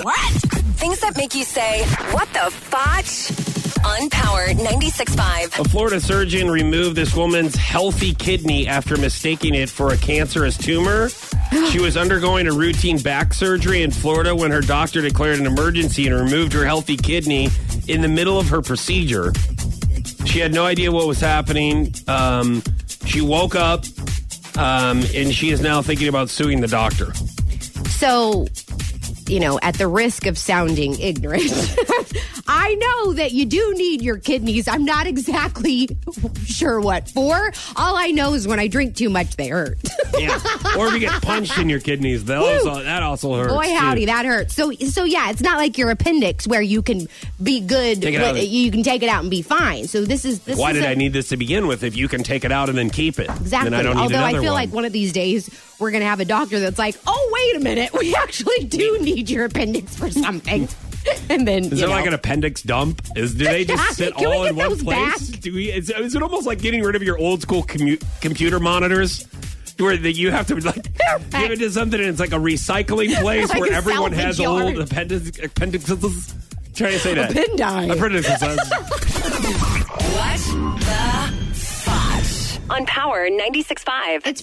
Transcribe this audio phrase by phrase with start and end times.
[0.00, 0.32] What?
[0.78, 3.30] Things that make you say, what the fotch?
[3.84, 5.58] On Power 96.5.
[5.58, 11.08] A Florida surgeon removed this woman's healthy kidney after mistaking it for a cancerous tumor.
[11.70, 16.06] She was undergoing a routine back surgery in Florida when her doctor declared an emergency
[16.06, 17.48] and removed her healthy kidney
[17.88, 19.32] in the middle of her procedure.
[20.24, 21.92] She had no idea what was happening.
[22.08, 22.62] Um,
[23.04, 23.84] she woke up
[24.56, 27.12] um, and she is now thinking about suing the doctor.
[28.02, 28.46] So,
[29.28, 31.42] you know, at the risk of sounding ignorant,
[32.46, 34.68] I know that you do need your kidneys.
[34.68, 35.88] I'm not exactly
[36.44, 37.52] sure what for.
[37.76, 39.78] All I know is when I drink too much, they hurt.
[40.18, 40.38] Yeah.
[40.76, 43.52] or if you get punched in your kidneys, that also, that also hurts.
[43.52, 43.74] Boy, too.
[43.74, 44.54] howdy, that hurts.
[44.54, 47.08] So, so yeah, it's not like your appendix where you can
[47.42, 48.02] be good.
[48.02, 48.34] Take it out.
[48.34, 49.86] with- you can take it out and be fine.
[49.88, 50.58] So this is this.
[50.58, 52.52] Why is did a- I need this to begin with if you can take it
[52.52, 53.30] out and then keep it?
[53.30, 53.70] Exactly.
[53.70, 54.52] Then I don't need Although I feel one.
[54.52, 55.48] like one of these days
[55.80, 58.98] we're going to have a doctor that's like, "Oh, wait a minute, we actually do
[59.00, 60.68] need your appendix for something."
[61.28, 63.02] and then Is you there know, like an appendix dump?
[63.16, 65.30] Is do they just sit all in one place?
[65.30, 65.40] back?
[65.40, 65.72] Do we?
[65.72, 69.26] Is, is it almost like getting rid of your old school commu- computer monitors,
[69.78, 70.82] where that you have to like
[71.30, 74.62] give it to something and it's like a recycling place Like where everyone has salvage
[74.64, 74.88] old yard.
[74.90, 76.34] appendix, appendixes.
[76.74, 77.92] Trying to say that Appendi.
[77.92, 78.40] appendixes.
[79.92, 80.38] What
[80.80, 82.60] the fotch?
[82.70, 84.26] On Power 96.5.
[84.26, 84.40] it's